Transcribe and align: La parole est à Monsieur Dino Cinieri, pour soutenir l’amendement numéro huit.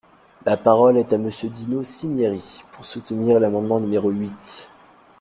La 0.47 0.57
parole 0.57 0.97
est 0.97 1.13
à 1.13 1.19
Monsieur 1.19 1.47
Dino 1.47 1.83
Cinieri, 1.83 2.63
pour 2.71 2.85
soutenir 2.85 3.39
l’amendement 3.39 3.79
numéro 3.79 4.09
huit. 4.09 4.67